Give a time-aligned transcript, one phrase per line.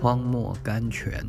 [0.00, 1.22] 荒漠甘泉。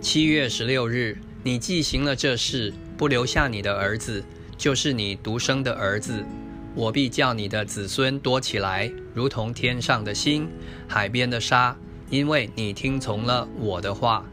[0.00, 4.24] 七月十六日，你既行了这事，不留下你的儿子，
[4.56, 6.24] 就是你独生的儿子，
[6.74, 10.48] 我必叫你的子孙多起来，如同天上的星、
[10.88, 11.76] 海边的沙，
[12.08, 14.24] 因为你听从了我的话。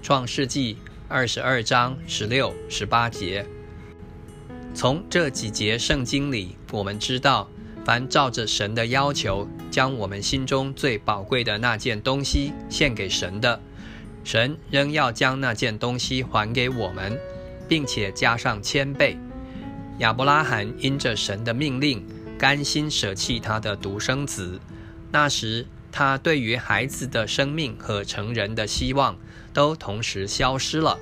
[0.00, 0.76] 创世纪
[1.08, 3.44] 二十二章十六、十八节。
[4.74, 7.48] 从这几节圣经里，我们知道，
[7.84, 13.60] 凡照着神的要求，将我们心中最宝贵的那件东西献给神的。
[14.24, 17.16] 神仍要将那件东西还给我们，
[17.68, 19.16] 并且加上千倍。
[19.98, 22.04] 亚伯拉罕因着神的命令，
[22.36, 24.58] 甘心舍弃他的独生子。
[25.12, 29.16] 那时，他对于孩子的生命和成人的希望
[29.52, 30.98] 都同时消失了，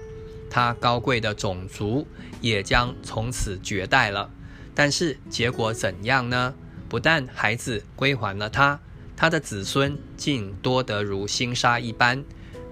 [0.53, 2.07] 他高贵的种族
[2.43, 4.31] 也将从此绝代了。
[4.75, 6.55] 但是结果怎样呢？
[6.89, 8.79] 不但孩子归还了他，
[9.17, 12.23] 他的子孙竟多得如星沙一般。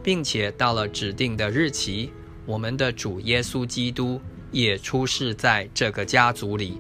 [0.02, 2.10] 并且到了指定的日期，
[2.46, 4.18] 我们的主耶稣基督
[4.50, 6.78] 也出世在这个家族里。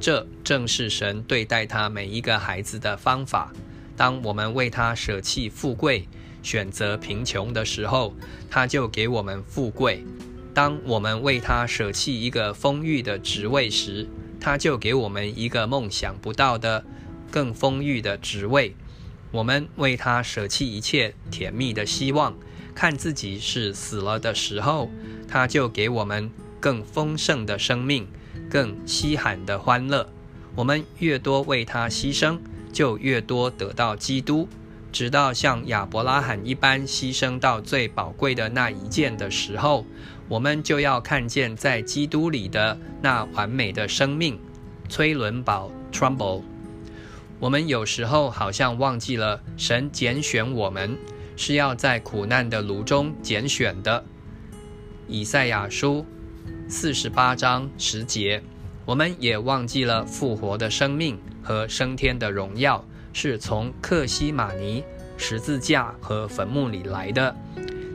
[0.00, 3.52] 这正是神对待他每一个孩子的方法。
[3.96, 6.08] 当我们为他舍弃富贵，
[6.48, 8.14] 选择贫穷的时候，
[8.48, 9.98] 他就给我们富贵；
[10.54, 14.08] 当我们为他舍弃一个丰裕的职位时，
[14.40, 16.82] 他就给我们一个梦想不到的、
[17.30, 18.74] 更丰裕的职位。
[19.30, 22.34] 我们为他舍弃一切甜蜜的希望，
[22.74, 24.90] 看自己是死了的时候，
[25.28, 28.08] 他就给我们更丰盛的生命，
[28.48, 30.08] 更稀罕的欢乐。
[30.54, 32.38] 我们越多为他牺牲，
[32.72, 34.48] 就越多得到基督，
[34.90, 39.84] 直到像亚伯拉罕一般牺牲到最宝贵的那一件的时候，
[40.28, 44.38] 我们就要看见在基督里的那完美的生命。
[44.88, 46.42] 崔伦堡 （Trumbull）。
[47.38, 50.96] 我们有时候好像忘记了，神拣选我们
[51.36, 54.04] 是要在苦难的炉中拣选的。
[55.06, 56.04] 以赛亚书
[56.68, 58.42] 四十八章十节，
[58.84, 62.84] 我们也忘记了复活的生命和升天的荣耀
[63.20, 64.84] 是从克西玛尼
[65.16, 67.34] 十字架和坟墓里来的。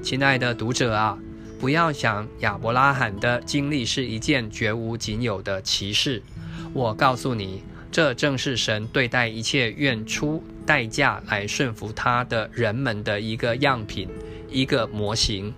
[0.02, 1.18] 亲爱的读者啊，
[1.62, 6.22] 不要想亚伯拉罕的经历是一件绝无仅有的奇事，
[6.74, 7.64] 我告诉你。
[7.90, 14.10] 这正是神对待一切愿出代价来顺服他的人们的一个样品，
[14.50, 15.54] 一个模型。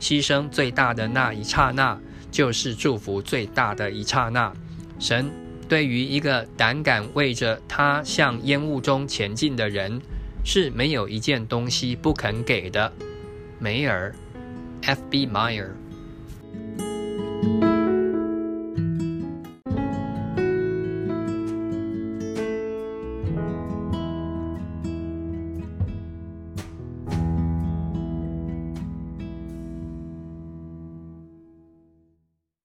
[0.00, 1.98] 牺牲最大的那一刹那，
[2.30, 4.50] 就是祝福最大的一刹那。
[4.98, 5.30] 神
[5.70, 10.00] 对于一个胆敢为着他向烟雾中前进的人，
[10.44, 12.92] 是没有一件东西不肯给的。
[13.60, 14.12] 梅尔
[14.82, 15.00] ，F.
[15.08, 15.28] B.
[15.28, 15.68] Meyer。